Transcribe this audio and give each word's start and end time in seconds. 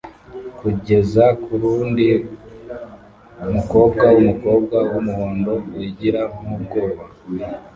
kugeza 0.59 1.23
kurundi 1.43 2.07
mukobwa 3.53 4.05
wumukobwa 4.15 4.77
wumuhondo 4.91 5.53
wigira 5.75 6.21
nkubwoba 6.41 7.03